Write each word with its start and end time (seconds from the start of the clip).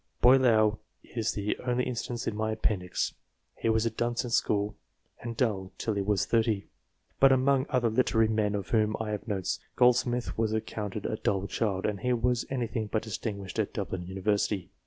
Boileau 0.19 0.79
is 1.03 1.33
the 1.33 1.55
only 1.59 1.83
instance 1.83 2.25
in 2.25 2.35
my 2.35 2.51
appendix. 2.53 3.13
He 3.55 3.69
was 3.69 3.85
a 3.85 3.91
dunce 3.91 4.25
at 4.25 4.31
school, 4.31 4.75
and 5.21 5.37
dull 5.37 5.73
till 5.77 5.93
he 5.93 6.01
was 6.01 6.25
30. 6.25 6.65
But, 7.19 7.31
among 7.31 7.67
other 7.69 7.91
literary 7.91 8.27
men 8.27 8.55
of 8.55 8.69
whom 8.69 8.95
I 8.99 9.11
have 9.11 9.27
notes, 9.27 9.59
Goldsmith 9.75 10.35
was 10.39 10.53
accounted 10.53 11.05
a 11.05 11.17
dull 11.17 11.45
child, 11.45 11.85
and 11.85 11.99
he 11.99 12.13
was 12.13 12.47
anything 12.49 12.87
but 12.87 13.03
distinguished 13.03 13.59
at 13.59 13.75
Dublin 13.75 14.07
University. 14.07 14.71